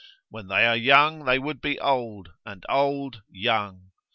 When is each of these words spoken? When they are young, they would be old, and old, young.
When 0.29 0.47
they 0.47 0.65
are 0.65 0.75
young, 0.75 1.25
they 1.25 1.37
would 1.37 1.61
be 1.61 1.79
old, 1.79 2.31
and 2.43 2.65
old, 2.67 3.21
young. 3.29 3.91